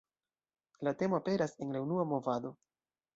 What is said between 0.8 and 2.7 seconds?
La temo aperas en la unua movado.